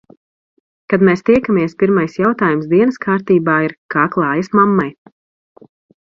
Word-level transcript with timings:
Kad 0.91 1.03
mēs 1.09 1.19
tiekamies, 1.29 1.75
pirmais 1.83 2.17
jautājums 2.21 2.69
dienas 2.73 2.97
kārtībā 3.07 3.59
ir- 3.69 3.75
kā 3.97 4.07
klājas 4.15 4.51
mammai? 4.61 4.89